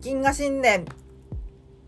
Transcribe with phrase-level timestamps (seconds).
[0.00, 0.84] 銀河新年。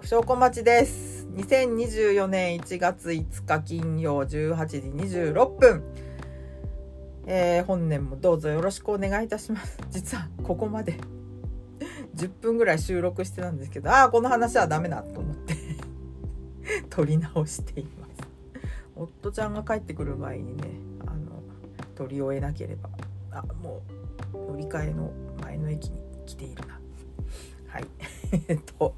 [0.02, 1.28] 証拠待ちです。
[1.32, 5.84] 2024年1月5日金曜18時26分
[7.24, 9.78] えー、本年もどうぞよろしくお願いいたします。
[9.90, 10.98] 実はここまで
[12.16, 15.54] 10分ぐらい収録してたんですけどああこの話はダメだと思って
[16.90, 18.10] 撮り直しています。
[18.96, 20.64] 夫ちゃんが帰ってくる前にね
[21.06, 21.44] あの
[21.94, 22.90] 撮り終えなければ。
[23.30, 23.82] あも
[24.34, 26.79] う乗り換えの前の駅に来ているな。
[27.72, 27.86] はい。
[28.48, 28.94] えっと。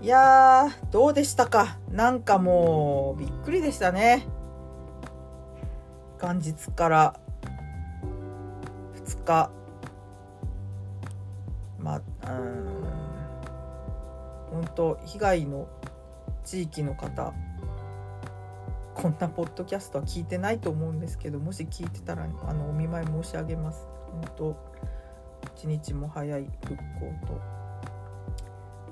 [0.00, 1.78] いやーどうでしたか？
[1.90, 4.26] なんかもうびっくりでしたね。
[6.20, 7.20] 元日から。
[9.04, 9.50] 2日。
[11.78, 12.66] まあうん。
[14.52, 15.66] 本当被害の
[16.44, 17.32] 地域の方。
[18.94, 23.86] こんなポッドキャストは聞いてないと思うんですけどもし聞いてたらあのお見舞い申し上げます。
[24.12, 24.56] 本当。
[25.56, 26.82] 一日も早い復興
[27.26, 27.40] と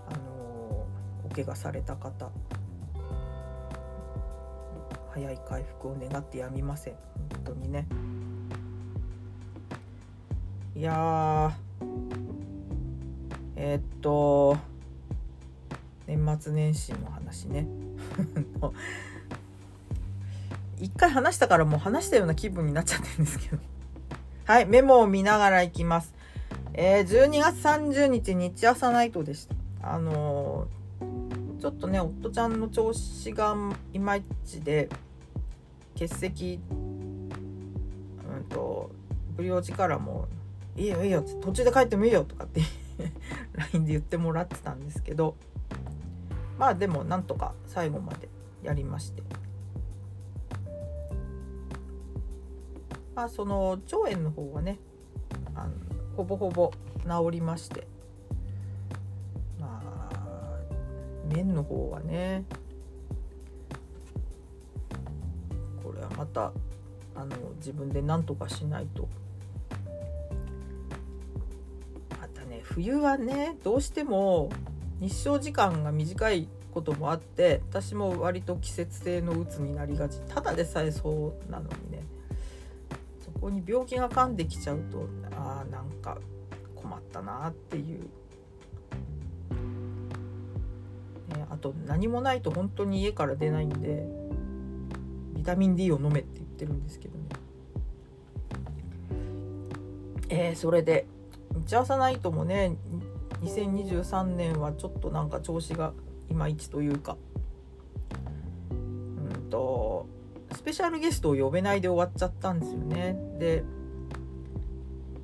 [0.09, 0.87] あの
[1.25, 2.31] お怪我された方
[5.13, 6.95] 早い回復を願ってやみません。
[7.35, 7.87] 本当にね。
[10.75, 11.53] いや
[13.57, 14.57] えー、っと
[16.07, 17.67] 年末年始の話ね。
[20.81, 23.59] 一回話したからもう話したような気分になっちゃってるんですけど。
[24.45, 26.22] はいメモを見ながらいきます。
[26.85, 29.55] えー、12月30日日朝ナイトでした。
[29.95, 33.55] あのー、ちょっとね夫ちゃんの調子が
[33.93, 34.89] いまいちで
[35.95, 38.91] 欠席うんと
[39.37, 40.27] ブリオジからも
[40.75, 42.63] 「いいよいいよ」途中で帰ってもいいよとかって
[43.73, 45.37] LINE で言ってもらってたんですけど
[46.59, 48.29] まあでもなんとか最後まで
[48.65, 49.23] やりまして。
[53.15, 54.81] まあその腸炎の方はね
[55.55, 56.73] あのほぼほぼ
[57.05, 57.87] 治りまして。
[59.59, 59.81] ま
[60.13, 60.59] あ
[61.35, 62.45] 麺の方はね。
[65.83, 66.53] これはまた
[67.15, 69.09] あの自分で何とかしないと。
[72.21, 74.51] またね冬はねどうしても
[75.01, 80.21] 日照時間が短いこともあって私も割と季節性のうつになりがち。
[80.23, 82.05] ただでさえそうなのにね。
[83.43, 86.19] こに病気が噛んできちゃうとあなんか
[86.77, 88.03] 困ったなっていう、
[91.37, 94.07] ね、あと何もないと本当に家から出ないんで
[95.35, 97.25] ビタミン D を飲めって言ってるんですけどね。
[100.29, 101.07] えー、それで
[101.67, 102.77] 日朝ナイトもね
[103.43, 105.93] 2023年はちょっとなんか調子が
[106.31, 107.17] いまいちというか。
[110.73, 113.63] ペシャルゲストを呼べないで終わっちゃったんですよねで、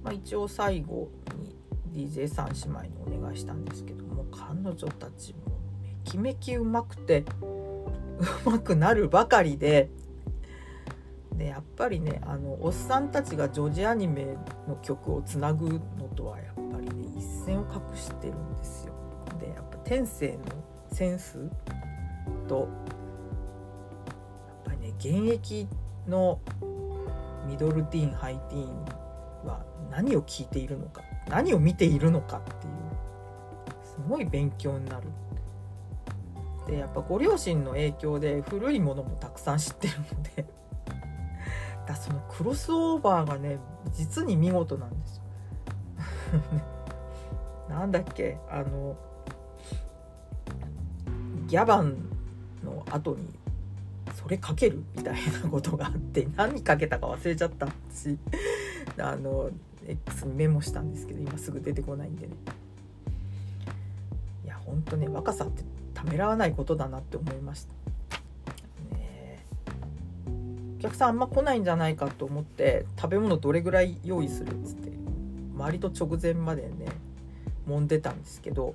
[0.04, 1.08] まあ、一応最後
[1.90, 7.24] に DJ3 姉妹にお願いしたんですけども彼女たちもめきめきうまくて
[8.44, 9.88] うまくなるばかりで
[11.32, 14.36] でやっぱりねあのおっさんたちが女児アニメ
[14.68, 18.92] の曲をつなぐのとはやっぱりね一線を画してるんですよ。
[19.40, 20.44] でやっぱ天性の
[20.92, 21.38] センス
[22.48, 22.68] と
[24.98, 25.68] 現役
[26.06, 26.40] の
[27.46, 28.84] ミドルティーンハイティーン
[29.46, 32.72] は何を聞いているのか何を見ているのかっていう
[33.84, 35.08] すごい勉強になる。
[36.66, 40.44] でやっぱご両親の影響で古いものもたくさん知ってるので
[41.88, 43.58] だそのクロスオーバーがね
[43.90, 45.22] 実に見事なんですよ。
[47.70, 48.96] なんだっけあの
[51.46, 52.10] ギャバン
[52.62, 53.37] の後に
[54.20, 54.82] それかける？
[54.96, 58.18] みたいなことがあって何かけたか忘れちゃったし。
[58.98, 59.50] あの
[59.86, 62.32] X にメモしたんですけど今すぐ出てこないんでね。
[64.44, 65.62] いやほんとね若さって
[65.94, 67.74] ためらわないことだなって思いました。
[70.78, 74.92] お客さんあんま来ないんじゃないかと思って食べ物どれぐらい用意するっつって
[75.56, 76.70] 周りと直前までね
[77.68, 78.74] 揉んでたんですけど。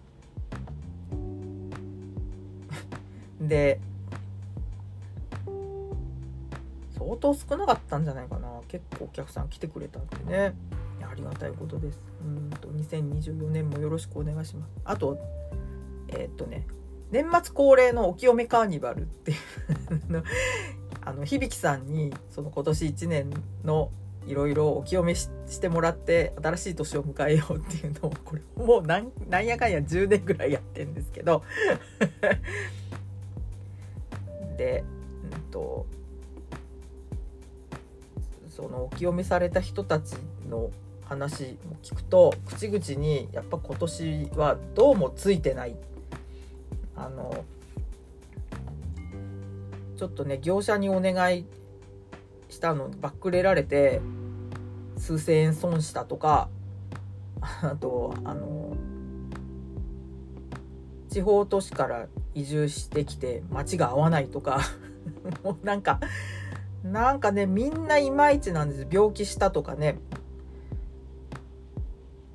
[3.41, 3.79] で
[7.13, 8.47] 相当少なかったんじゃないかな。
[8.67, 10.55] 結構お客さん来てくれたんでね。
[11.01, 11.99] ありがたいことです。
[12.21, 14.71] うんと2024年もよろしくお願いします。
[14.83, 15.19] あと
[16.07, 16.65] えー、っとね
[17.11, 19.37] 年末恒例のお清めカーニバルっていう
[21.05, 23.29] あの響さんにその今年1年
[23.63, 23.91] の
[24.25, 25.29] いろいろお清めし
[25.61, 31.43] てもらって新しい年を迎えようっていうのをこれもうなんなんやかんや10年ぐらいやってんですけど。
[34.57, 34.83] で、
[35.31, 35.85] うんと、
[38.55, 40.15] そのお清めされた人たち
[40.49, 40.69] の
[41.05, 45.75] 話も聞くと口々にやっぱ今年はどうもついてない。
[46.95, 47.43] あの
[49.97, 51.45] ちょっとね業者にお願い
[52.49, 54.01] したのバックレられて
[54.97, 56.49] 数千円損したとか
[57.41, 58.75] あとあの
[61.09, 64.61] 地方都市から移住してきて街が合わないとか
[65.43, 65.99] もうなんか
[66.83, 68.87] なんかねみんないまいちなんです。
[68.89, 69.97] 病気したとかね。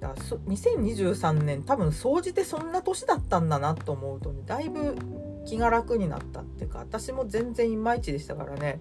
[0.01, 4.97] だそ2023年多分総じてそんな年だったんだなと思うとねだいぶ
[5.45, 8.81] 気が楽になったっていうか私も全然いまいちでしたからね。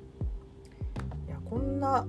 [1.28, 2.06] いやこんな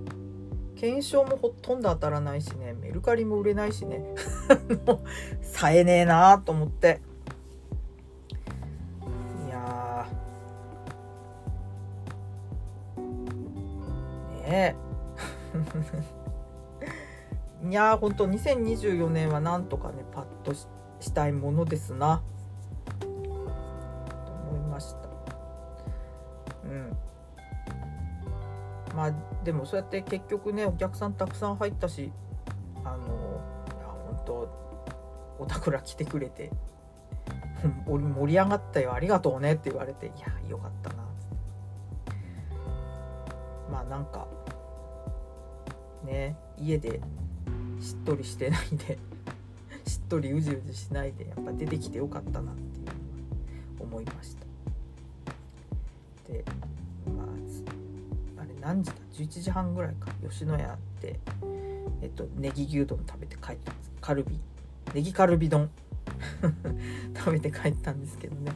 [0.76, 4.14] 検証もほとんど当たらないしねメルカリも売れないしね。
[4.86, 5.00] もう
[5.42, 7.00] さえねえなと思って。
[17.68, 22.22] いやーほんと2024年はなんとかねパッとしたいものですな。
[22.98, 25.08] と思いました。
[26.64, 26.96] うん。
[28.96, 29.12] まあ
[29.44, 32.10] でもそうやって結局ねお客さんたくさん入ったし
[32.84, 34.32] あのいや本当
[35.38, 36.50] お宝来てくれて
[37.86, 40.96] 盛り上がったよありがとうねって言われていやよかったな
[43.70, 44.26] まあなんか
[46.04, 47.00] ね家で
[47.80, 48.98] しっとりしてないで
[49.86, 52.94] しっとりうじうじしないでやっぱ出てきてよかったなっていうのは
[53.80, 54.46] 思いました。
[56.32, 56.44] で
[57.16, 60.12] まああれ何時だ？11時半ぐらいか。
[60.28, 61.20] 吉野家で
[62.02, 63.92] えっとネギ牛丼食べて帰ったんです。
[64.00, 64.38] カルビ。
[64.94, 65.70] ネギカルビ丼。
[67.16, 68.52] 食べて帰ったんですけどね。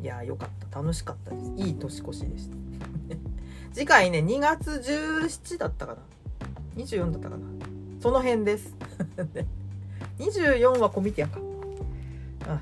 [0.00, 0.80] いやーよかった。
[0.80, 1.52] 楽しかったです。
[1.56, 2.56] いい年越しでした。
[3.72, 6.02] 次回ね2月17だったかな。
[6.76, 7.61] 24だったかな。
[8.02, 8.74] その辺です。
[10.18, 11.40] 24はコミティアか。
[12.52, 12.60] あ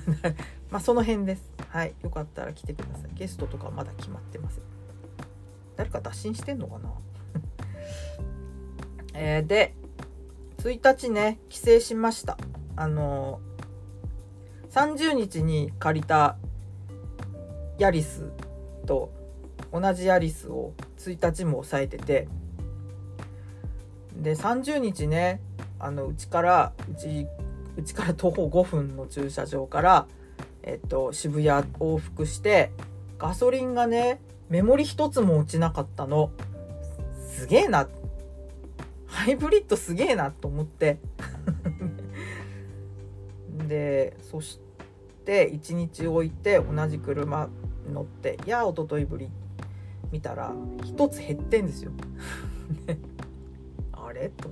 [0.72, 1.52] まあその辺です。
[1.68, 3.10] はいよかったら来てください。
[3.14, 4.62] ゲストとかまだ決まってません。
[5.76, 6.94] 誰か打診してんのかな？
[9.12, 9.74] えー、で
[10.56, 12.38] 1日ね帰省しました。
[12.74, 16.38] あのー、30日に借りた
[17.76, 18.32] ヤリス
[18.86, 19.12] と
[19.74, 22.28] 同じヤリスを1日も抑えてて
[24.20, 25.40] で30日ね
[25.78, 27.26] あのうちからうち
[27.76, 30.06] うちから徒歩5分の駐車場から
[30.62, 32.70] えっと渋谷往復して
[33.18, 34.20] ガソリンがね
[34.50, 36.32] メモリ一つも落ちなかったの。
[37.36, 37.88] すげえな。
[39.06, 40.98] ハイブリッドすげえなと思って。
[43.68, 44.60] でそし
[45.24, 47.48] て1日置いて同じ車
[47.92, 49.30] 乗っていやおとといぶり。
[50.10, 50.52] 見たら
[50.82, 51.92] 1つ減ってんですよ。
[54.20, 54.28] れ？
[54.28, 54.50] と。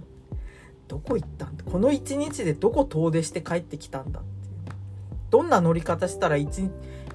[0.88, 1.56] どこ行ったん？
[1.56, 4.28] だこの1日でどこ遠出して帰ってきたんだって
[5.30, 6.70] どんな乗り方したら1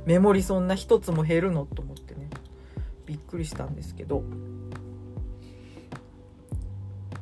[0.06, 1.66] メモリそんな1つも減るの？
[1.66, 2.30] と思ってね。
[3.06, 4.24] びっくりしたんですけど。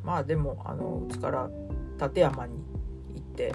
[0.04, 1.50] まあでもあのうちから
[2.02, 2.58] 立山に
[3.16, 3.54] 行って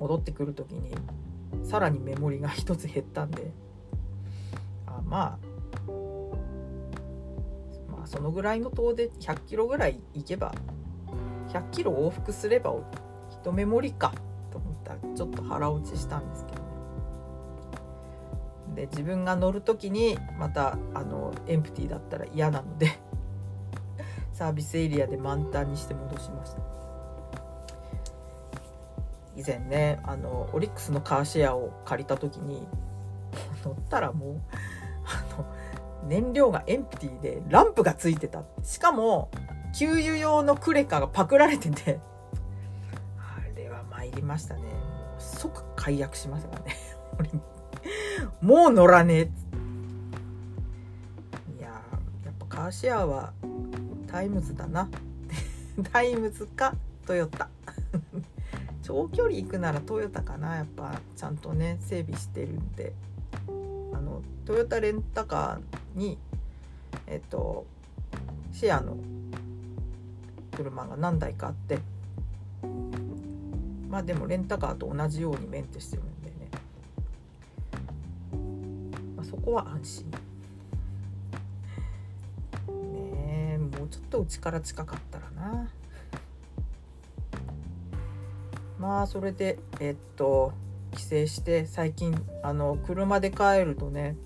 [0.00, 0.94] 戻ってくる時に
[1.62, 3.52] さらにメモリが1つ減ったんで。
[4.86, 5.53] あまあ
[8.06, 10.52] そのぐらいの遠出100キロぐらい行けば
[11.48, 12.74] 100キロ往復すれば
[13.42, 14.12] 1メモリか
[14.50, 16.64] と思ったらちょっと腹落ちしたんですけどね。
[18.74, 22.90] で自分が乗る時にまたあのエンプティだったら嫌なので
[24.32, 26.62] サービスエリアで満タンにして戻しました。
[29.36, 32.66] 以前ねあのオリックスのカーシェアを借りた時に
[33.64, 34.40] 乗ったらもう
[36.06, 38.42] 燃料がエンプティでランプがついてた。
[38.62, 39.30] しかも
[39.76, 42.00] 給油用のクレカがパクられてて。
[43.18, 44.62] あれは参りましたね。
[45.18, 46.76] 即解約しましたからね。
[48.40, 49.30] もう乗らねえ。
[51.58, 51.68] いや
[52.24, 53.32] やっぱカーシェアは
[54.06, 54.88] タイムズだな。
[55.92, 56.74] タイムズか
[57.06, 57.48] トヨタ。
[58.82, 60.56] 長距離行くならトヨタかな。
[60.56, 62.92] やっぱちゃんとね整備してるんで。
[64.44, 66.18] トヨタレンタカーに
[67.06, 67.66] えっと
[68.52, 68.96] シェアの
[70.54, 71.78] 車が何台かあって
[73.88, 76.48] まあでもレンタカーと同じようにメンテしてるんでね、
[79.16, 80.10] まあ、そこは安心。
[82.90, 85.68] ねえもうちょっとうちから近かったらな。
[88.80, 90.52] まあそれでえっと
[90.94, 94.16] 帰省して最近あの車で帰るとね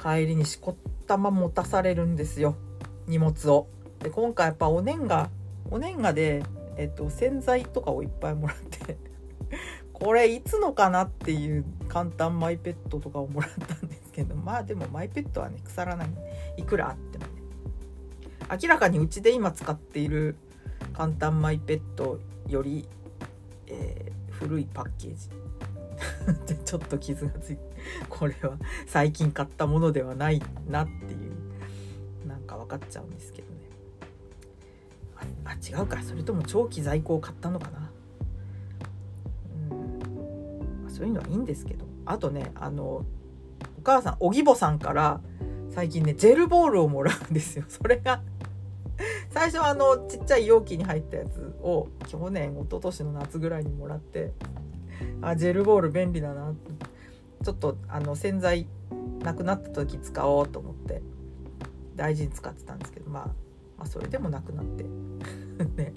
[0.00, 2.56] 帰りにしこったま持たされるんですよ。
[3.06, 3.68] 荷物を。
[4.00, 5.30] で今回やっぱお年が
[5.70, 6.42] お年賀で、
[6.76, 8.98] えっと、洗剤とかをいっぱいもらって
[9.92, 16.08] これいつのかなっていう簡単マイペットとかをもらったんですけどまあでもマイペットはね腐らない。
[16.56, 17.30] いくらあってもね。
[18.62, 20.36] 明らかにうちで今使っている
[20.92, 22.86] 簡単マイペットより、
[23.68, 25.41] えー、古いパッケージ。
[26.64, 27.62] ちょっと傷がついて
[28.08, 33.62] これは最近買ったものではないなっていうなんか分かっちゃうんですけどね。
[35.44, 36.02] あ違うか。
[36.02, 37.90] それとも長期在庫を買ったのかな。
[39.70, 40.90] うん。
[40.90, 41.84] そういうのはいいんですけど。
[42.04, 43.04] あとねあの
[43.78, 45.20] お母さんおぎぼさんから
[45.70, 47.64] 最近ねジェルボールをもらうんですよ。
[47.68, 48.22] それが
[49.30, 54.32] 最初はあのちっちゃい容器に入ったやつを去年一昨年の夏ぐらいにもらって
[55.22, 56.52] あジェルボール便利だな
[57.42, 58.66] ちょっとあの洗剤
[59.20, 61.02] なくなった時使おうと思って。
[61.96, 63.26] 大事に使ってたんですけど、まあ、
[63.78, 64.84] まあそれでもなくなって。
[65.76, 65.92] ね。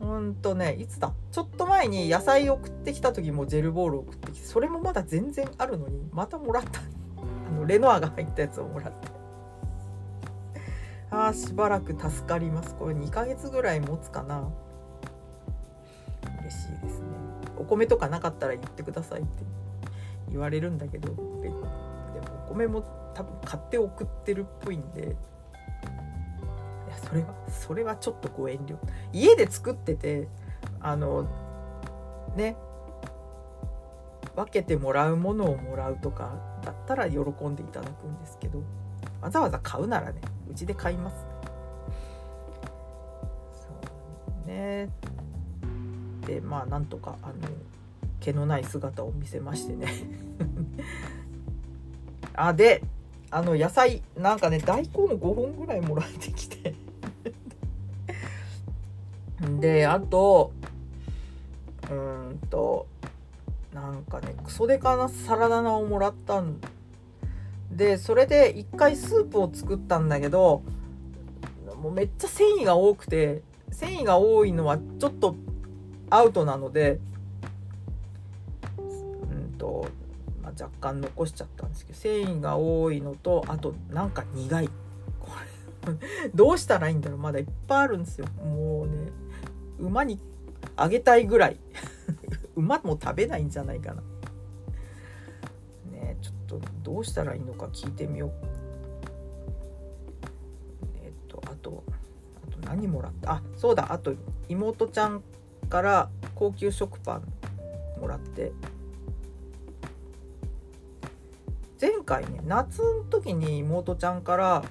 [0.00, 1.14] ほんとねいつだ？
[1.30, 6.80] ちょっと前に野菜送ってきた時もジェルボール送ってきてそれもまだ全然あるのにまたもらった。
[7.48, 9.08] あのレノアが入ったやつをもらって。
[11.10, 12.74] あーしばらく助かります。
[12.74, 14.48] これ2ヶ月ぐらい持つかな。
[17.64, 19.42] お米とかなかったら言ってくださいって
[20.28, 21.08] 言われるんだけど
[21.42, 21.66] でも
[22.46, 28.76] お米も多分買って送ってるっぽいんでいやそれはそれはちょっとご遠慮。
[29.12, 30.28] 家で作ってて
[30.80, 31.26] あの
[32.36, 32.56] ね
[34.36, 38.62] 分けてもらうものをもらうとかだったら喜んでいただくんですけど
[39.22, 41.16] わざわざ買うならねうちで買います。
[43.54, 43.68] そ
[44.44, 44.90] うね。
[46.40, 47.34] まあなんとかあの
[48.20, 49.88] 毛のない姿を見せましてね。
[52.34, 52.82] あで
[53.30, 56.74] あの野菜なんかね大根を5本ぐらいもらってきて。
[59.60, 60.52] であと
[61.90, 62.86] うんと
[63.74, 66.56] なんかねクソデカなサラダ菜をもらったん。
[67.70, 70.62] でそれで一回スープを作ったんだけど
[71.82, 75.34] もうめっちゃ繊維が多くて繊維が多いのはちょっと
[76.10, 76.98] アウトなので
[78.78, 79.88] うんと、
[80.42, 84.68] まあ、若干残しちゃったんですけど繊維が多いのとあとなんか苦い。
[85.20, 87.18] これどうしたらいいんだろう。
[87.18, 88.26] まだいっぱいあるんですよ。
[88.44, 89.10] もうね
[89.78, 90.18] 馬に
[90.76, 91.58] あげたいぐらい。
[92.56, 94.02] 馬も食べないんじゃないかな。
[95.92, 98.30] ねちょっとどうしたらいいのか聞いてみよう。
[101.04, 101.82] えっとあと
[102.48, 103.32] あと何もらった。
[103.32, 103.92] あそうだ。
[103.92, 104.14] あと
[104.48, 105.22] 妹ちゃん
[105.64, 108.52] から高級食パンもらって。
[111.80, 114.64] 前回ね夏の時に妹ちゃんから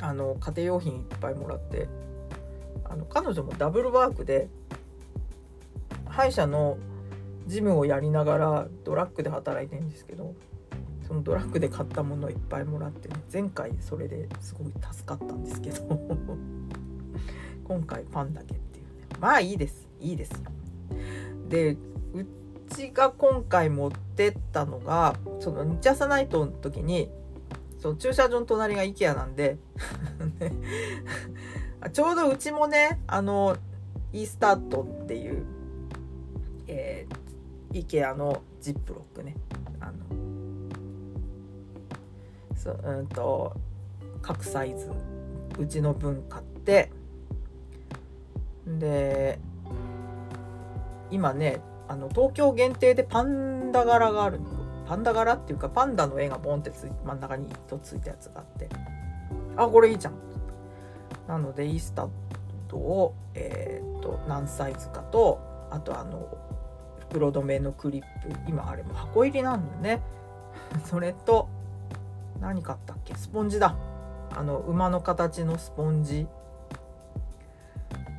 [0.00, 1.86] あの家庭用品いっぱいもらって
[2.84, 4.48] あの彼女もダブルワークで
[6.06, 6.78] 歯医者の
[7.46, 10.34] ジムをやりながらドラッグで働いてるんですけど
[11.06, 15.82] そのドラッグで買ったものいっぱいもらってね前回それですごい助かったんですけど
[17.64, 18.71] 今回パンだけ。
[19.22, 19.88] まあいいです。
[20.00, 20.32] いいです。
[21.48, 21.76] で
[22.12, 22.26] う
[22.74, 27.08] ちが今回持ってったのがその日朝ナイトの時に
[27.78, 29.58] その駐車場の隣が IKEA なんで
[31.92, 33.56] ちょうどうちもねあの
[34.12, 35.44] イースタートっていう、
[36.66, 39.36] えー、IKEA のジップロックね。
[39.78, 39.92] あの
[42.56, 43.52] そうんと
[44.20, 44.90] 各サイズ
[45.60, 46.90] うちの分買って
[48.66, 49.38] で
[51.10, 54.46] 今ねあの東京限定でパンダ柄があるの。
[54.86, 58.68] パンダ柄っていうかパンダの絵がボンってつ真ん中に1ついたやつがあって。
[59.56, 60.14] あこれいいじゃん。
[61.28, 62.08] なのでイースタッ
[62.68, 65.40] ドを、えーと、何サイズかと
[65.70, 66.26] あとあの
[66.98, 70.02] 袋止めのクリップ今あれも箱入りなんだよね。
[70.84, 71.48] それと
[72.40, 73.14] 何買ったっけ？
[73.14, 73.76] スポンジだ。
[74.34, 76.26] あの馬の形のスポンジ。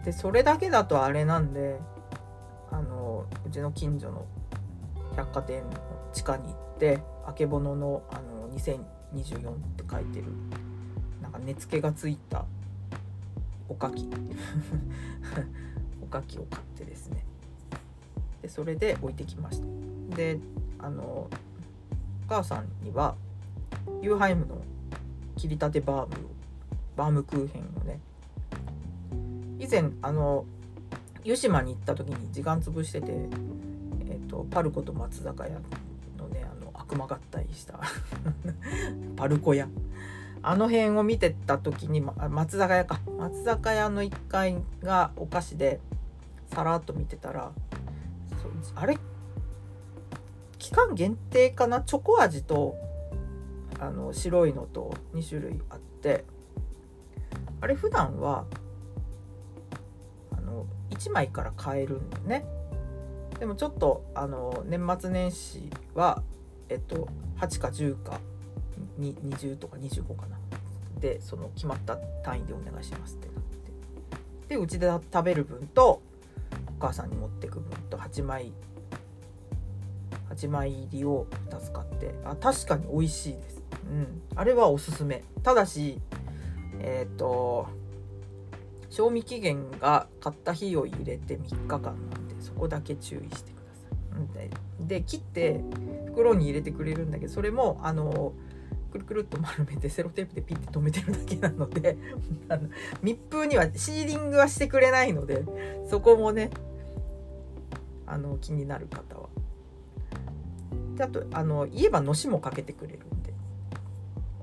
[0.04, 1.80] でそれだけだとあれなんで
[2.72, 4.26] あのうちの近所の
[5.16, 5.70] 百貨店の
[6.12, 10.26] 地下に行ってあけぼののあの2024って書いてる
[11.22, 12.46] なんか根付けがついた
[13.70, 14.10] おかき。
[16.02, 17.26] おかきを買ってですね。
[18.42, 20.16] でそれで置いてきました。
[20.16, 20.40] で
[20.80, 21.30] あのお
[22.28, 23.16] 母さんには
[24.02, 24.58] ユーハイムの
[25.38, 26.28] 切りたてバーム
[26.96, 28.00] バームクーヘンをね
[29.64, 30.44] 以前あの
[31.24, 35.54] 湯島に行った時に時間潰してて、えーと、パルコと松坂屋
[36.18, 37.80] のねあの悪魔合体した
[39.16, 39.70] パルコ屋。
[40.46, 43.00] あの辺を見てた時に、ま、松坂屋か。
[43.18, 45.80] 松坂屋の1階がお菓子で
[46.48, 47.54] さらっと見てたら
[48.76, 48.98] あれ？
[50.60, 51.80] 期間限定かな？
[51.80, 52.76] チョコ味と
[53.80, 56.26] あの白いのと2種類あって
[57.62, 58.44] あれ普段は
[60.94, 62.46] 1枚から買えるんだよね。
[63.40, 66.22] でもちょっとあの年末年始は
[66.70, 67.10] えっと
[67.40, 68.20] 8か10か
[69.00, 70.38] 20とか25かな。
[71.00, 73.36] でその決まった単位でお願いしますってなっ
[74.48, 74.50] て。
[74.50, 76.02] でうちで食べる分と
[76.78, 78.54] お母さんに持ってく分と8枚
[80.30, 82.14] 8枚入りを2つ買って。
[82.24, 85.24] あ確かに美味しいです、うん、あれはおすすめ。
[85.42, 86.00] ただし
[86.80, 87.68] えっ、ー、と
[88.94, 93.74] 賞味期限が買った日を入れて3日間なんでそこだけ注意してくだ
[94.36, 94.50] さい。
[94.88, 95.62] で切って
[96.06, 98.34] 袋に入れてくれるんだけどそれもあの
[98.92, 101.98] くるくるっと丸めてセロテープでピッて留めてるだけなので
[102.50, 102.70] あの
[103.02, 105.44] 密封にはシーリングはしてくれないので
[105.90, 106.52] そこもね
[108.06, 109.30] あの気になる方は。
[110.98, 113.34] であとあの言えばのしもかけてくれるんで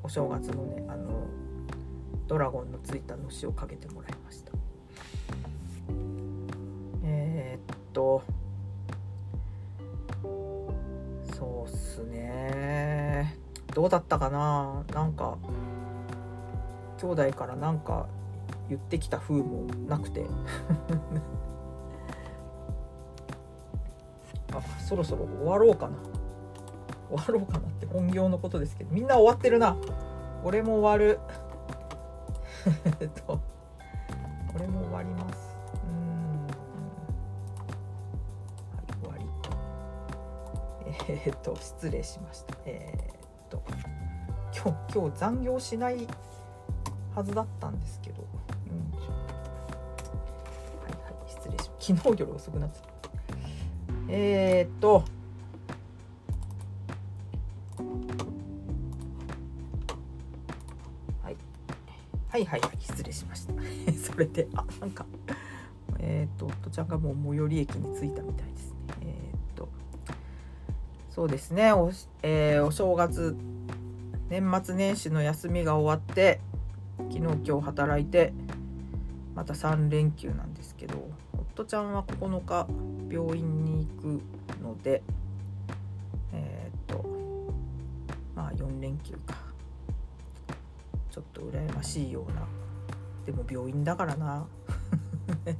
[0.02, 1.28] お正月のねあの
[2.26, 4.19] ドラゴンのついたのしをかけてもらい
[7.92, 8.22] と。
[11.34, 13.36] そうっすね。
[13.74, 14.84] どうだったかな？
[14.92, 15.38] なんか
[16.98, 18.06] 兄弟からなんか
[18.68, 20.26] 言ってきた風もなくて。
[24.52, 25.96] あそろそろ終わろうかな。
[27.08, 29.76] 終わろうかなって本業のことですけどみんな終わってるな。
[30.44, 31.20] 俺も終わる。
[33.00, 33.40] えっと
[34.54, 35.49] 俺も終わります。
[41.08, 42.56] えー、っと失礼しました。
[42.66, 43.62] えー、っと
[44.54, 46.06] 今日今日残業しない
[47.14, 48.26] はずだったんですけど、
[48.70, 49.08] うん、は
[50.88, 52.88] いはい失礼しま昨日より遅くなってた。
[54.08, 55.04] えー、っと
[61.22, 61.36] はい。
[62.28, 63.54] はいはい失礼しました。
[64.12, 65.06] それであなんか
[65.98, 68.59] えっ、ー、と夫ちゃんがもう最寄り駅に着いたみたいです、
[71.20, 71.74] そうですね。
[71.74, 73.36] お,、えー、お正月
[74.30, 76.40] 年末年始の休みが終わって
[76.96, 78.32] 昨日今日働いて
[79.34, 81.10] また3連休なんですけど
[81.52, 82.66] 夫ちゃんは9日
[83.14, 84.22] 病院に行く
[84.62, 85.02] ので
[86.32, 87.04] えっ、と
[88.34, 89.34] まあ4連休か。
[91.10, 92.46] ちょっと羨ましいような。
[93.26, 94.46] でも病院だからな。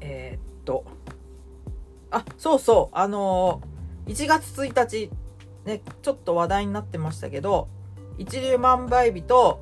[0.00, 0.47] えっと
[2.10, 2.96] あそうそう。
[2.96, 5.10] あのー、1月1日
[5.64, 7.68] ねちょっと話題になってましたけど
[8.16, 9.60] 一粒万倍日と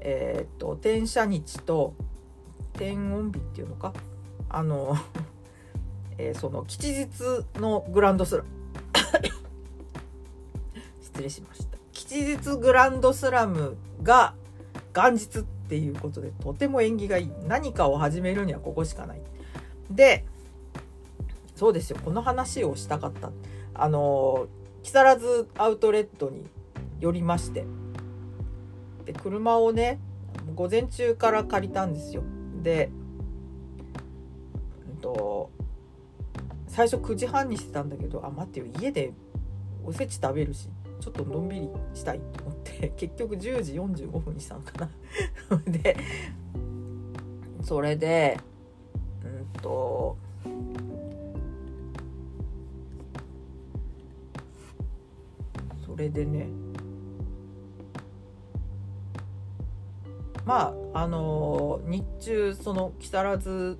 [0.00, 1.94] えー、っと転写日と
[2.74, 3.92] 天音日っていうのか？
[4.48, 4.96] あの
[6.18, 7.08] え、その吉日
[7.56, 8.48] のグランドスラム。
[11.02, 11.78] 失礼しました。
[11.92, 14.34] 吉日グランドスラムが
[14.94, 17.30] 元日っていうことでとても縁起がいい。
[17.46, 19.20] 何かを始めるにはここしかない。
[19.90, 20.24] で
[21.56, 21.98] そうですよ。
[22.04, 23.32] この話をしたかった。
[23.74, 24.46] あの
[24.82, 26.46] 木更津アウトレットに
[27.00, 27.64] 寄りまして。
[29.06, 29.98] で車をね
[30.54, 32.22] 午前中から借りたんですよ。
[32.62, 32.90] で、
[34.90, 35.50] うんと、
[36.66, 39.14] 最初9時半にしてたんだけどあ待ってよ家で
[39.84, 40.68] おせち食べるし
[41.00, 44.72] ちょっとのんびりしたいと思って 結局10時45分にしたのか
[45.48, 45.62] な。
[45.66, 45.96] で
[47.62, 48.38] それで
[49.24, 50.18] うんと
[55.96, 56.48] れでね。
[60.44, 63.78] まああの日中その木更津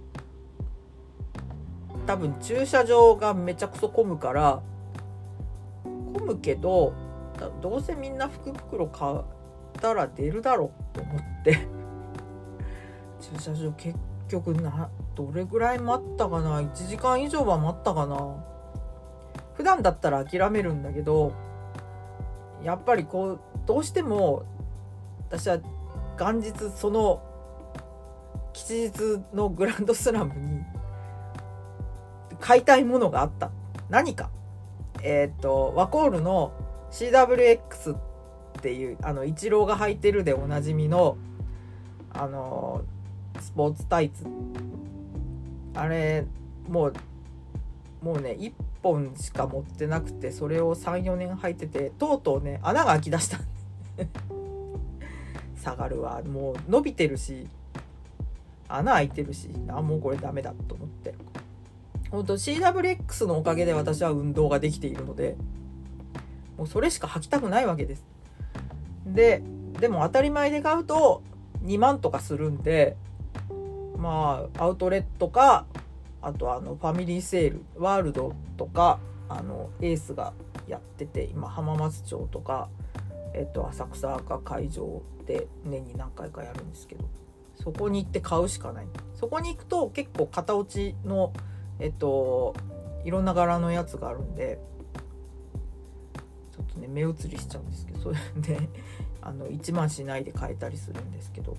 [2.07, 4.63] 多分駐車場がめちゃくそ混むから
[5.85, 6.93] 混むけど
[7.63, 9.21] どうせみんな福袋買っ
[9.81, 11.59] たら出るだろうと思って。
[13.21, 13.99] 駐車場結
[14.29, 18.37] 局などれぐらい待ったかな？1時間以上は待ったかな。
[19.55, 21.33] 普段だったら諦めるんだけど
[22.62, 24.45] やっぱりこうどうしても
[25.29, 25.59] 私は
[26.19, 27.23] 元日その
[28.53, 30.64] 吉日のグランドスラムに
[32.40, 33.51] 買いたいものがあった。
[33.88, 34.31] 何か。
[35.03, 36.53] えっ、ー、とワコールの
[36.90, 37.99] CWX っ
[38.62, 41.19] ていうあのイチローが履いてるでおなじみの
[42.12, 42.83] あの
[43.40, 44.25] スポーツタイツ。
[45.75, 46.25] あれ
[46.69, 46.95] もう
[48.03, 53.41] もうね1本しか持ってなくてそれを34年履いててとうとうね穴が開きだした。
[55.61, 56.23] 下がるわ。
[56.23, 57.49] もう伸びてるし
[58.69, 61.15] 穴開いてるしあもうこれダメだと思って。
[62.11, 65.37] 本当 CWX のおかげで私は運動ができているので
[66.57, 68.05] もうそれしか履きたくないわけです。
[69.07, 69.43] で
[69.81, 71.23] でも当たり前で買うと
[71.65, 72.97] 2万とかするんで
[73.99, 75.67] まあアウトレットか
[76.27, 80.33] あとあのファミリーセールワールドとかあのエースが
[80.67, 82.69] やってて今浜松町とか、
[83.33, 87.05] えっと、浅草が会場で年に何回かやるんですけど
[87.55, 88.87] そこに行って買うしかない。
[89.15, 91.33] そこに行くと結構型落ちの
[91.79, 92.55] えっと
[93.05, 94.59] いろんな柄のやつがあるんで
[96.53, 98.69] ちょっとね目移りしちゃうんですけどそれで
[99.23, 101.57] あの1万しないで買えたりするんですけど。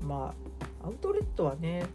[0.00, 0.34] ま
[0.82, 1.86] あアウトレットはね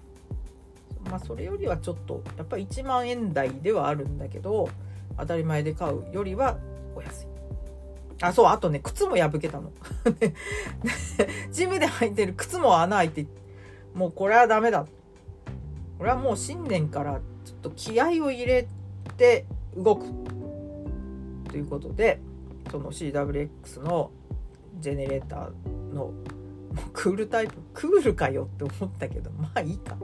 [1.10, 4.70] まあそれよりはちょっとやっぱり1万円台ではあるんだけど
[5.18, 6.58] 当たり前で買うよりは
[6.96, 7.28] お安い。
[8.22, 9.72] あそうあとね靴も破けたの。
[11.52, 13.26] ジムで履いてる靴も穴開いて
[13.94, 14.86] もうこれはダメだ。
[15.98, 18.68] これはもう新年からちょっと気合を入れ
[19.18, 20.06] て動く。
[21.50, 22.20] ということで
[22.70, 24.12] その CWX の
[24.80, 26.12] ジェネレーターの
[26.94, 29.98] クールタイプクールかよって思ったけどまあいいか。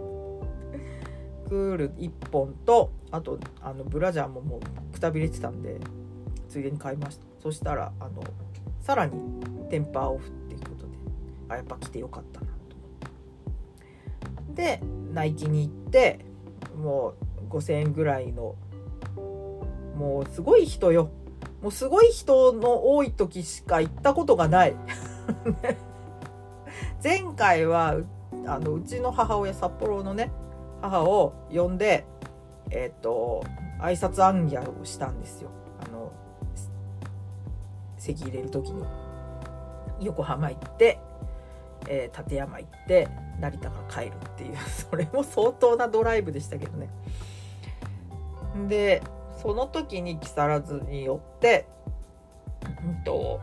[1.54, 4.60] クール1本とあとあのブラジャーももう
[4.92, 5.80] くたびれてたんで
[6.50, 7.26] ついでに買いました。
[7.40, 8.24] そしたらあの
[8.82, 9.22] さらに
[9.70, 10.98] テンパーオフっていうことで
[11.50, 12.54] あやっぱ来てよかったなと
[14.36, 14.80] 思って。
[14.80, 14.82] で
[15.14, 16.26] ナイキに行って
[16.76, 17.14] も
[17.48, 18.56] う5,000円ぐらいの
[19.96, 21.12] もうすごい人よ。
[21.62, 24.76] もうすごい人の多い時しか行ったことがない。
[27.04, 27.98] 前回は
[28.48, 30.32] あのうちの母親札幌のね
[30.84, 32.06] 母を呼んで
[32.70, 33.46] えっ、ー、と
[33.80, 35.50] 挨拶行脚をしたんですよ。
[35.86, 36.12] あの
[37.98, 38.84] 席入れる時に。
[40.02, 41.00] 横浜行って、
[41.88, 43.08] えー、立山行って
[43.40, 44.58] 成田から帰るっていう。
[44.68, 46.90] それも相当なドライブでしたけどね。
[48.68, 49.02] で
[49.42, 51.66] その時に木更津によって、
[52.86, 53.40] うんと、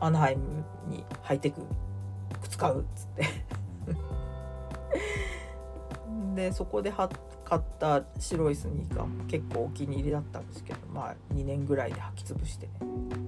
[0.00, 1.62] アナハイムに履いてく
[2.42, 3.24] 靴買うっつって。
[6.34, 12.72] でそこで買った白いスニーカーも結構お気に入りだったんですけどまあ2年ぐらいで履き潰してね。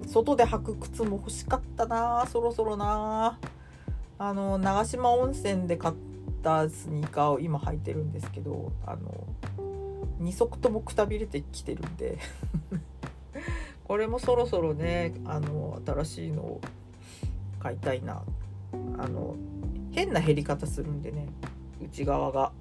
[0.07, 3.39] 外で履く靴も欲しかったなそろそろな。
[4.19, 5.95] あの長島温泉で買っ
[6.43, 9.27] たスニーカーを今履いてるんですけどあの
[10.21, 12.19] 2足ともくたびれてきてるんで。
[13.85, 16.61] これもそろそろねあの新しいのを
[17.61, 18.23] 買いたいな。
[18.99, 19.37] あの
[19.93, 21.29] 変な減り方するんでね
[21.83, 22.53] 内側が。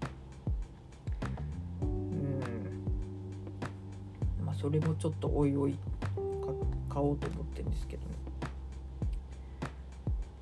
[4.63, 5.75] それもちょっとおいおい
[6.89, 8.15] 買おうと思ってるんですけどね。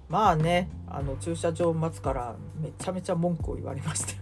[0.07, 4.17] まあねあの駐車場待つからめちゃめちゃ文句を言われましたよ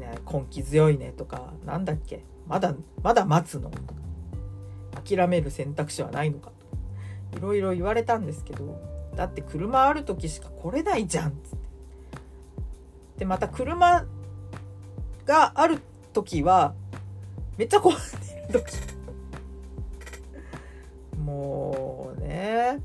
[0.00, 3.70] ね 根気強いねとかなんだっけまだまだ待つの？
[5.04, 6.50] 諦める選択肢はないのか
[7.30, 7.38] と。
[7.38, 8.76] いろいろ言われたんですけど
[9.14, 11.68] だって車ある時しか来れないじゃんっつって。
[13.18, 14.04] でまた車
[15.26, 15.78] がある
[16.12, 16.74] 時は
[17.56, 18.02] めっちゃ混んで
[18.52, 18.74] る時
[21.18, 22.80] もうね。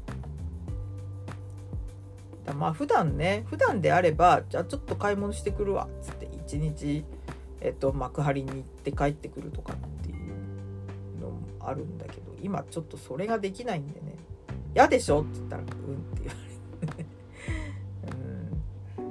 [2.45, 7.03] だまあ普段ね普段であればじゃあちょっと買い物してくるわっつって一日
[7.61, 14.15] えっと、幕張に行って帰ってくるとかっていうのもあるんだけど今ちょっとそれができないんでね
[14.73, 16.33] 「嫌でしょ?」って言ったら「うん」って言わ
[16.81, 17.05] れて
[18.97, 19.01] う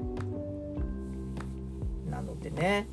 [2.09, 2.11] ん。
[2.11, 2.87] なのでね。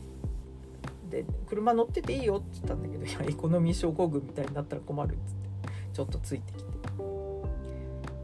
[1.09, 5.49] で車乗ってていいよって言ったんだけど「いやエコノミー症候群みたいになったら困る」っつって
[5.93, 6.75] ちょっとついてきて。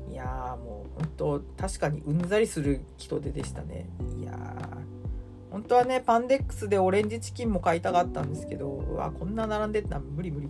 [0.10, 3.88] いやもう本当確かにうんざりする人手でしたね。
[4.20, 4.34] いや
[5.50, 10.50] 本当はねパンデックスでオレンジチキンも買いたかったんですけどうわこんな並んでたら無理無理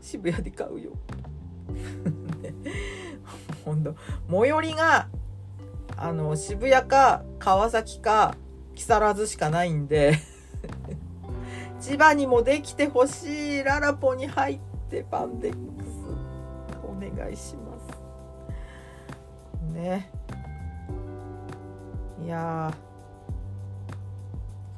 [0.00, 0.92] 渋谷で買うよ。
[3.64, 3.94] 本当
[4.30, 5.08] 最寄りが
[5.96, 8.36] あの渋谷か川崎か
[8.74, 10.18] 木更津しかないんで
[11.80, 15.88] 千葉にもできてほしいララポに入ってパンデックス
[16.84, 19.72] お願いします。
[19.72, 20.10] ね。
[22.22, 22.72] いや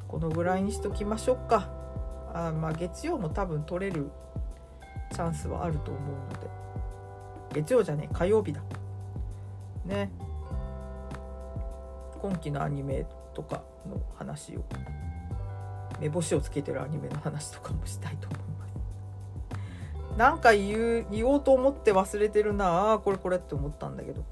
[0.06, 1.68] このぐらいにしときましょうか。
[2.32, 4.10] あまあ月曜も多分取れる
[5.12, 6.48] チャンスはあると思うので。
[7.54, 8.62] 月曜じゃね火曜日だ。
[9.84, 10.10] ね。
[12.20, 14.64] 今期のアニメとかの話を。
[16.02, 18.46] 目星をつけてるアニメの話とかもしたいと思いま
[20.12, 20.18] す。
[20.18, 22.94] なんか言う言おうと思って忘れてるな。
[22.94, 24.24] あこれこれって思ったんだけど。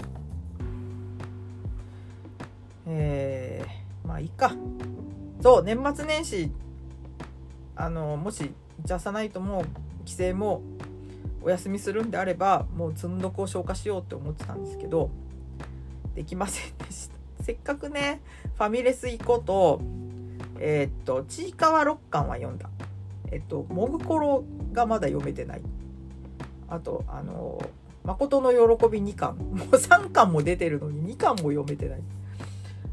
[2.87, 4.51] えー、まあいいか。
[5.41, 6.51] そう年末年始
[7.77, 8.51] あのもし
[8.83, 9.63] ジャスナイトも
[10.03, 10.61] 帰省も
[11.41, 15.09] お休みするんであればもう積んどくを消化しようって思ってたんですけど
[16.15, 17.15] できませんでした。
[17.43, 18.21] せっかくね
[18.55, 19.81] ファミレス行こうと
[20.63, 22.69] えー、っとちいかわ六巻は読んだ。
[23.31, 25.61] えっともぐころがまだ読めてない。
[26.69, 27.59] あとあの
[28.03, 32.01] 誠の喜び2巻もう3巻も出てるのに2巻も読めてない。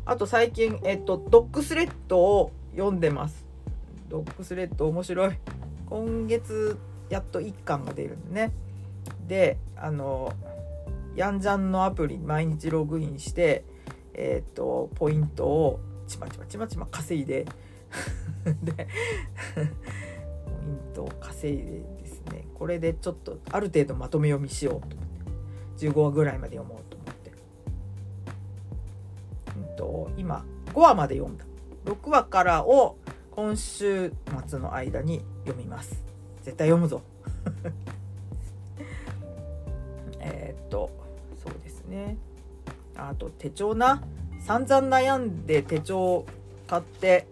[0.07, 3.45] あと最近えっとドッグスレッドを読んでます。
[4.09, 5.33] ドッグスレッド面白い。
[5.87, 6.79] 今月
[7.11, 8.53] やっと1巻が出るんでね。
[9.27, 10.33] であの
[11.17, 13.65] ヤンジャンのアプリ毎日ログインして
[14.15, 17.45] えっ、とポイントをちまちまちまちま稼いで。
[18.63, 18.89] で
[19.55, 19.69] ポイン
[20.95, 21.65] トを稼いで
[21.99, 22.47] ですね。
[22.55, 25.09] これでちょっとある程度まとめ読みしようと思って。
[25.79, 27.33] 15話ぐらいまで読もうと思って、
[29.57, 30.45] うんと、今
[30.75, 31.45] 5話まで読んだ。
[31.85, 32.97] 6話からを
[33.31, 34.13] 今週
[34.49, 36.03] 末の間に読みます。
[36.43, 37.03] 絶対読むぞ。
[40.21, 40.91] えっと
[41.43, 42.17] そうですね。
[42.97, 44.03] あと手帳な。
[44.49, 46.25] 散々悩んで手帳
[46.67, 47.27] 買って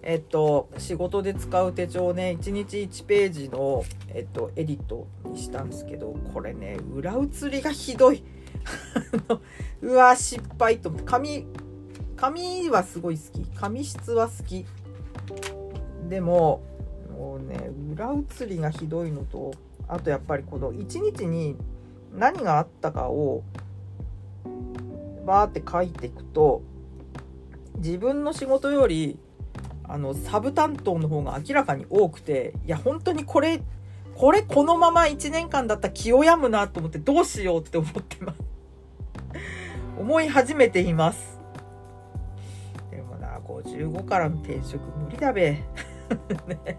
[0.00, 8.24] えっと仕事で使う手帳をね1日1ページの、えっと、エディットにしたんですけどこれね裏写りがひどい。
[9.82, 11.46] うわ失敗と紙
[12.16, 13.44] 紙はすごい好き。
[13.50, 14.64] 紙質は好き。
[16.08, 16.62] でも
[17.12, 19.52] もうね裏写りがひどいのと
[19.86, 21.54] あとやっぱりこの1日に
[22.14, 23.42] 何があったかを
[25.26, 26.62] バーって書いていくと
[27.76, 29.18] 自分の仕事より
[29.84, 33.60] あのサブ担当の方が明らかに多くていや本当にこれ
[34.16, 38.40] これこのまま1年間だったら気を病むなと思ってどうしようって思ってます。
[40.00, 41.38] 思い始めています。
[42.90, 45.62] でもな55からの転職無理だべ。
[46.48, 46.78] ね。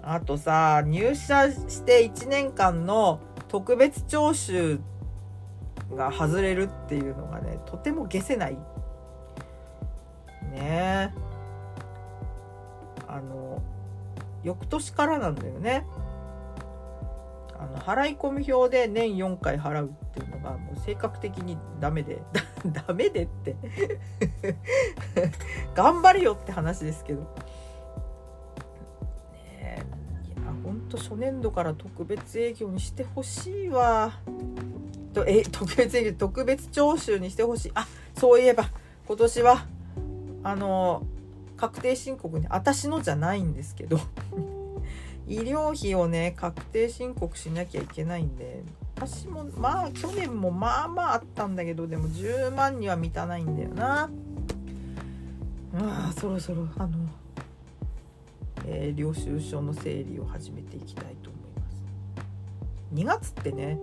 [0.00, 4.78] あとさ入社して1年間の特別徴収
[5.94, 8.58] が外れるっていうのがねとても消せない。
[10.50, 11.12] ね。
[13.06, 13.62] あの
[14.42, 15.86] 翌年からなんだよね。
[17.58, 22.22] あの払い込み表で年4回払うっていうのがもう性格的にダメで
[22.86, 23.56] ダメでって。
[25.74, 27.22] 頑張れよって話ですけど。
[27.22, 27.24] い
[29.64, 34.12] やほんと初年度から特別営業にしてほしいわ。
[35.12, 37.72] とえ特別営業特別徴収にしてほしい。
[37.74, 38.70] あそういえば
[39.06, 39.66] 今年は
[40.42, 41.06] あの
[41.56, 43.98] 確定申告ね私のじゃないんですけど
[45.26, 48.62] 医療費をね確定申告しなきゃいけないんで
[48.96, 54.10] 私もまあ去年もまあまああったんだけどでも10万には満たないんだよな。
[55.74, 57.06] あそろそろあの
[58.70, 61.84] えー、領収書の整理を始めていきたいと思います。
[62.94, 63.78] 2月ってね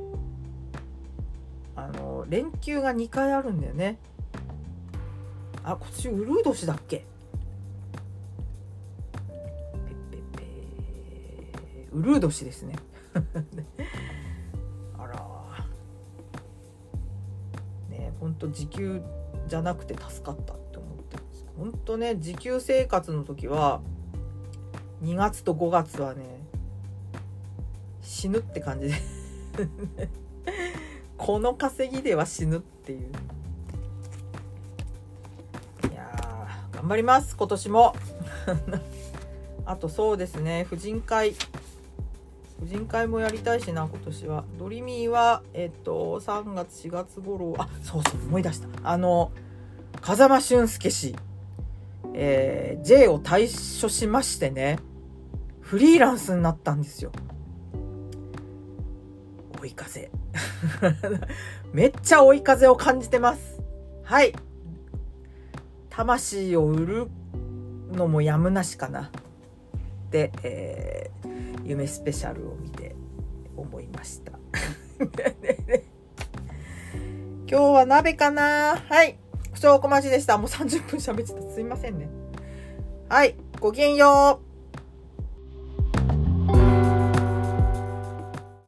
[1.76, 4.00] あの連休が2回あるんだよね。
[5.64, 6.98] あ今年ウルー年だっけ？
[6.98, 7.06] ペ
[10.12, 12.76] ペペウルー年ですね。
[14.98, 15.16] あら
[17.90, 19.02] ねほんと時給
[19.48, 21.46] じゃなくて助かったって思ってます。
[21.58, 23.82] ほんとね時給生活の時は
[25.04, 26.24] 2月と5月はね
[28.02, 28.94] 死ぬって感じで。
[31.26, 33.00] この稼ぎでは死ぬっていう。
[35.92, 37.96] いや頑張ります今年も。
[39.66, 41.32] あとそうですね婦人会。
[41.32, 44.44] 婦人会もやりたいしな今年は。
[44.60, 48.68] ドリミーはえっと3月4月頃あそうそう思い出した。
[48.84, 49.32] あの
[50.02, 51.16] 風間俊介氏。
[52.14, 54.78] えー、J を退所しましてね、
[55.60, 57.12] フリーランスになったんですよ。
[59.60, 60.12] 追い風。
[61.74, 63.62] めっちゃ追い風を感じてます。
[64.04, 64.34] はい。
[65.90, 67.08] 魂を売る
[67.92, 69.12] のもやむなしかな。
[70.12, 72.96] で、えー、夢スペシャルを見て
[73.56, 74.34] 思いました。
[77.48, 78.76] 今日は鍋かな？
[78.90, 79.18] はい。
[79.54, 80.38] 証拠待ちでした。
[80.38, 81.54] もう30分喋ってた。
[81.54, 82.10] すいませんね。
[83.10, 83.36] はい。
[83.60, 84.55] ごきげんよう。